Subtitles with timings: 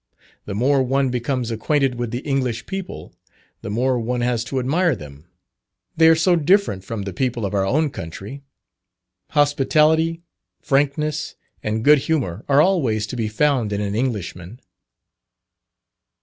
[0.45, 3.13] The more one becomes acquainted with the English people,
[3.61, 5.25] the more one has to admire them.
[5.95, 8.41] They are so different from the people of our own country.
[9.37, 10.23] Hospitality,
[10.59, 14.59] frankness, and good humour, are always to be found in an Englishman.